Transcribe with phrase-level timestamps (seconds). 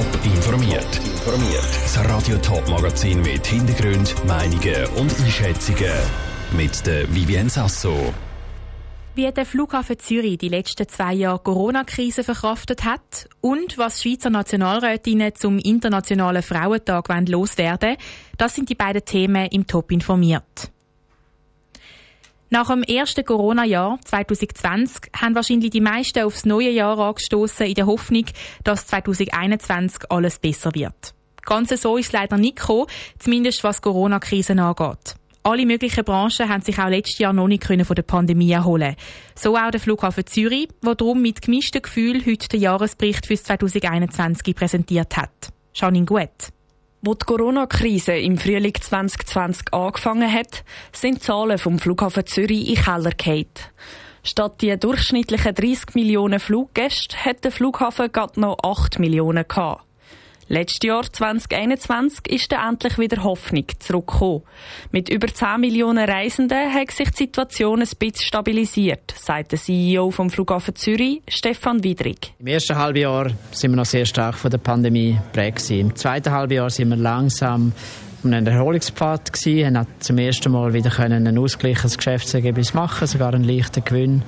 [0.00, 0.96] Top informiert.
[1.04, 1.68] Informiert.
[1.82, 5.92] Das Radio Top Magazin mit Hintergrund, Meinungen und Einschätzungen
[6.56, 8.14] mit der Vivien Sasso.
[9.14, 15.34] Wie der Flughafen Zürich die letzten zwei Jahre Corona-Krise verkraftet hat und was Schweizer Nationalrätinnen
[15.34, 17.96] zum Internationalen Frauentag loswerden
[18.38, 20.72] das sind die beiden Themen im Top informiert.
[22.52, 27.86] Nach dem ersten Corona-Jahr 2020 haben wahrscheinlich die meisten aufs neue Jahr angestoßen in der
[27.86, 28.24] Hoffnung,
[28.64, 31.14] dass 2021 alles besser wird.
[31.46, 32.86] Ganz so ist es leider nicht gekommen,
[33.20, 35.14] zumindest was Corona-Krise angeht.
[35.44, 38.96] Alle möglichen Branchen haben sich auch letztes Jahr noch nicht von der Pandemie erholen.
[39.36, 44.56] So auch der Flughafen Zürich, der darum mit gemischten Gefühlen heute den Jahresbericht für 2021
[44.56, 45.52] präsentiert hat.
[45.72, 46.52] Janine Guet.
[47.02, 52.74] Wo die Corona-Krise im Frühling 2020 angefangen hat, sind die Zahlen vom Flughafen Zürich in
[52.74, 53.46] Keller gefallen.
[54.22, 59.82] Statt die durchschnittlichen 30 Millionen Fluggäste hat der Flughafen gerade noch 8 Millionen gehabt.
[60.52, 64.42] Letztes Jahr, 2021, ist dann endlich wieder Hoffnung zurückgekommen.
[64.90, 70.10] Mit über 10 Millionen Reisenden hat sich die Situation ein bisschen stabilisiert, sagt der CEO
[70.10, 72.34] vom Flughafen Zürich, Stefan Widrig.
[72.40, 75.70] Im ersten Halbjahr sind wir noch sehr stark von der Pandemie geprägt.
[75.70, 77.72] Im zweiten Halbjahr sind wir langsam
[78.18, 83.44] auf einem Erholungspfad gewesen, haben zum ersten Mal wieder ein ausgleiches Geschäftsergebnis machen, sogar einen
[83.44, 84.24] leichten Gewinn.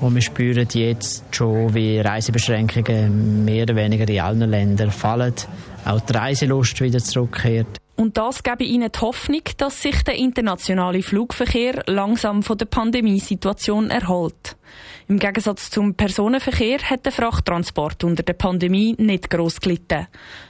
[0.00, 5.34] Und wir spüren jetzt schon, wie Reisebeschränkungen mehr oder weniger in allen Ländern fallen.
[5.84, 7.78] Auch die Reiselust wieder zurückkehrt.
[7.96, 13.90] Und das gebe ihnen die Hoffnung, dass sich der internationale Flugverkehr langsam von der Pandemiesituation
[13.90, 14.56] erholt.
[15.08, 20.06] Im Gegensatz zum Personenverkehr hat der Frachttransport unter der Pandemie nicht gross gelitten.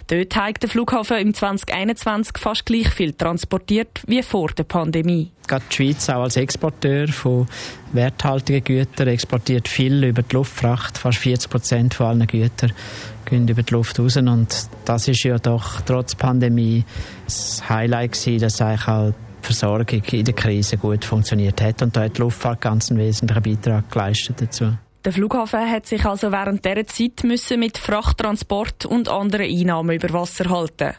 [0.08, 5.30] Dort hat der Flughafen im 2021 fast gleich viel transportiert wie vor der Pandemie.
[5.46, 7.46] Gerade die Schweiz auch als Exporteur von
[7.92, 10.98] werthaltigen Gütern exportiert viel über die Luftfracht.
[10.98, 12.72] Fast 40 Prozent von allen Gütern
[13.24, 14.16] gehen über die Luft raus.
[14.16, 16.84] Und das ist ja doch trotz Pandemie
[17.24, 19.14] das Highlight gewesen, dass eigentlich auch
[19.50, 21.82] Versorgung in der Krise gut funktioniert hat.
[21.82, 24.72] Und da hat die Luftfahrt ganz einen wesentlichen Beitrag geleistet dazu.
[25.04, 30.12] Der Flughafen hat sich also während dieser Zeit müssen mit Frachttransport und anderen Einnahmen über
[30.12, 30.94] Wasser halten.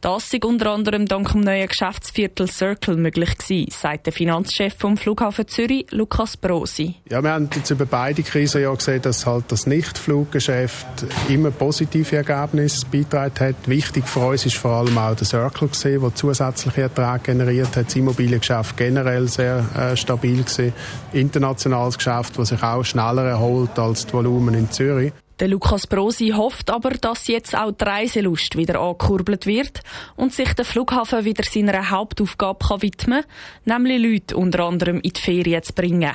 [0.00, 4.96] Das sei unter anderem dank dem neuen Geschäftsviertel Circle möglich gewesen, sagt der Finanzchef vom
[4.96, 6.94] Flughafen Zürich, Lukas Brosi.
[7.10, 10.86] Ja, wir haben jetzt über beide Krisen ja gesehen, dass halt das Nichtfluggeschäft
[11.28, 13.68] immer positive Ergebnisse beitragen hat.
[13.68, 17.86] Wichtig für uns ist vor allem auch der Circle gesehen, der zusätzliche Erträge generiert hat.
[17.86, 20.72] Das Immobiliengeschäft generell sehr äh, stabil gesehen.
[21.12, 25.12] Internationales Geschäft, das sich auch schneller erholt als das Volumen in Zürich.
[25.38, 29.82] Der Lukas Brosi hofft aber, dass jetzt auch die Reiselust wieder angekurbelt wird
[30.16, 33.22] und sich der Flughafen wieder seiner Hauptaufgabe widmen
[33.64, 36.14] kann, nämlich Leute unter anderem in die Ferien zu bringen.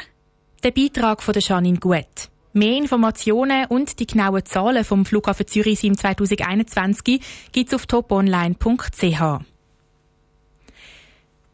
[0.64, 2.30] Der Beitrag von der Janine Guet.
[2.54, 7.22] Mehr Informationen und die genauen Zahlen vom Flughafen Zürich im 2021
[7.52, 9.22] gibt es auf toponline.ch.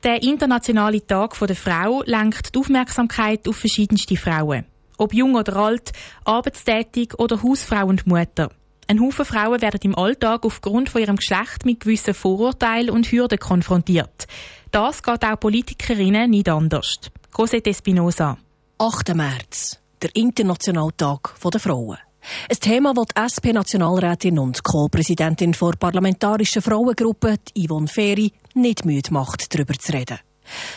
[0.03, 4.65] Der Internationale Tag der Frau lenkt die Aufmerksamkeit auf verschiedenste Frauen.
[4.97, 5.91] Ob jung oder alt,
[6.25, 8.49] arbeitstätig oder Hausfrau und Mutter.
[8.87, 13.37] Ein Haufen Frauen werden im Alltag aufgrund von ihrem Geschlecht mit gewissen Vorurteilen und Hürden
[13.37, 14.27] konfrontiert.
[14.71, 16.95] Das geht auch Politikerinnen nicht anders.
[17.31, 18.37] Cosette Espinosa.
[18.77, 19.15] 8.
[19.15, 21.97] März, der Internationale Tag der Frauen.
[22.49, 29.53] Ein Thema, das die SP-Nationalrätin und Co-Präsidentin der Parlamentarischen Frauengruppe, Yvonne Ferry, nicht müde macht,
[29.53, 30.19] darüber zu reden.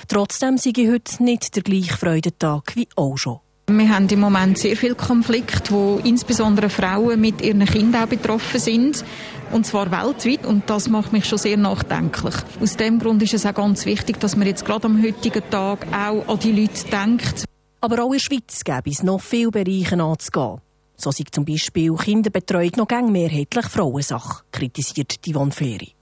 [0.09, 3.41] Trotzdem sei heute nicht der gleiche Freudentag wie auch schon.
[3.79, 8.61] Wir haben im Moment sehr viele Konflikte, wo insbesondere Frauen mit ihren Kindern auch betroffen
[8.61, 9.05] sind.
[9.53, 10.47] Und zwar weltweit.
[10.47, 12.35] Und das macht mich schon sehr nachdenklich.
[12.61, 15.87] Aus dem Grund ist es auch ganz wichtig, dass man jetzt gerade am heutigen Tag
[15.93, 17.45] auch an die Leute denkt.
[17.81, 20.61] Aber auch in der Schweiz gäbe es noch viele Bereiche anzugehen.
[20.97, 25.95] So sind zum Beispiel Kinderbetreuung noch gäng mehrheitlich Frauensache, kritisiert Yvonne Ferry.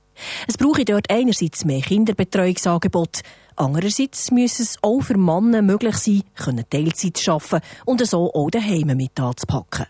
[0.47, 3.23] Es brauche dort einerseits mehr Kinderbetreuungsangebote,
[3.57, 8.51] andererseits müsse es auch für Männer möglich sein, können Teilzeit zu arbeiten und so auch
[8.51, 9.87] daheim mit anzupacken.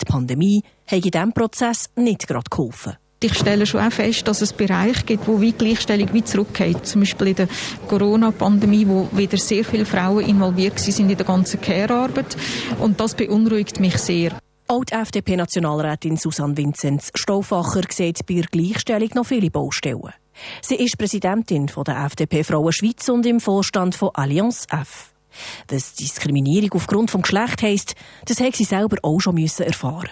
[0.00, 2.96] Die Pandemie hat in diesem Prozess nicht gerade geholfen.
[3.22, 6.86] Ich stelle schon auch fest, dass es Bereiche gibt, wo wie Gleichstellung wie zurückgeht.
[6.86, 7.48] Zum Beispiel in der
[7.88, 12.36] Corona-Pandemie, wo wieder sehr viele Frauen involviert sind in der ganzen Care-Arbeit.
[12.78, 14.32] Und das beunruhigt mich sehr.
[14.68, 20.12] Auch die FDP-Nationalrätin Susanne Vinzenz Stauffacher sieht bei der Gleichstellung noch viele Baustellen.
[20.60, 25.12] Sie ist Präsidentin der FDP Frauen Schweiz und im Vorstand von Allianz F.
[25.68, 30.10] Was Diskriminierung aufgrund des Geschlechts heisst, das hat sie selber auch schon erfahren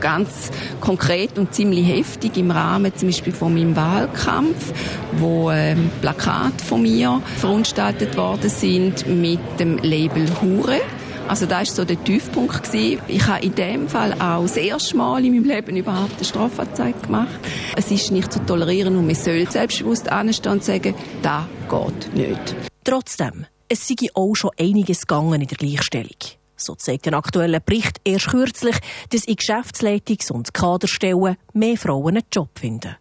[0.00, 4.72] ganz konkret und ziemlich heftig im Rahmen zum Beispiel von meinem Wahlkampf,
[5.16, 10.80] wo ähm, Plakate von mir veranstaltet worden sind mit dem Label Hure
[11.28, 12.62] Also da war so der Tiefpunkt.
[12.62, 13.02] Gewesen.
[13.06, 16.98] Ich habe in dem Fall auch das erste Mal in meinem Leben überhaupt eine Strafanzeige
[17.00, 17.38] gemacht.
[17.76, 22.56] Es ist nicht zu tolerieren und man soll selbstbewusst anstehen und sagen, das geht nicht.
[22.82, 26.16] Trotzdem, es sei auch schon einiges gegangen in der Gleichstellung.
[26.56, 28.76] So zeigt ein aktueller Bericht erst kürzlich,
[29.10, 32.96] dass in Geschäftsleitungs- und Kaderstellen mehr Frauen einen Job finden.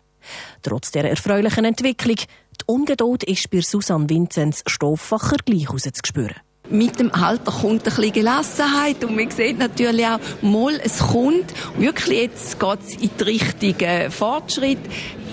[0.61, 6.35] Trotz der erfreulichen Entwicklung, die Ungeduld ist bei Susanne Vinzenz Stofffacher gleich rauszuspüren.
[6.69, 11.53] Mit dem Alter kommt ein bisschen Gelassenheit und man sieht natürlich auch, mal, es kommt.
[11.77, 14.79] Wirklich, jetzt geht es in die richtige Fortschritt.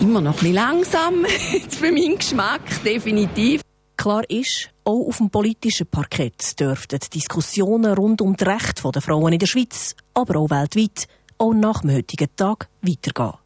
[0.01, 1.25] Immer noch ein bisschen langsam,
[1.69, 3.63] für meinen Geschmack, definitiv.
[3.97, 9.33] Klar ist, auch auf dem politischen Parkett dürften Diskussionen rund um das Recht der Frauen
[9.33, 11.07] in der Schweiz, aber auch weltweit,
[11.39, 13.39] auch nach dem heutigen Tag weitergehen.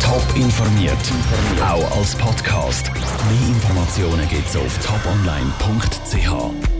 [0.00, 0.96] Top informiert,
[1.60, 2.90] auch als Podcast.
[2.94, 6.73] Mehr Informationen gibt's auf toponline.ch.